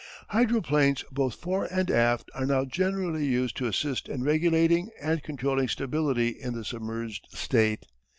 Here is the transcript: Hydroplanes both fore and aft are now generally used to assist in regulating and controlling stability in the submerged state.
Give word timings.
Hydroplanes 0.29 1.03
both 1.11 1.35
fore 1.35 1.65
and 1.65 1.91
aft 1.91 2.31
are 2.33 2.47
now 2.47 2.65
generally 2.65 3.23
used 3.23 3.55
to 3.57 3.67
assist 3.67 4.09
in 4.09 4.23
regulating 4.23 4.89
and 4.99 5.21
controlling 5.21 5.67
stability 5.67 6.29
in 6.29 6.55
the 6.55 6.65
submerged 6.65 7.27
state. 7.31 7.85